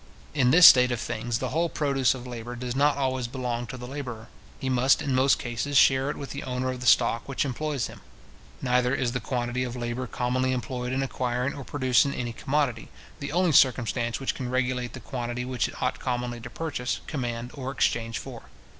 [0.33, 3.77] In this state of things, the whole produce of labour does not always belong to
[3.77, 4.29] the labourer.
[4.59, 7.85] He must in most cases share it with the owner of the stock which employs
[7.85, 8.01] him.
[8.63, 13.31] Neither is the quantity of labour commonly employed in acquiring or producing any commodity, the
[13.31, 17.69] only circumstance which can regulate the quantity which it ought commonly to purchase, command or
[17.69, 18.49] exchange for.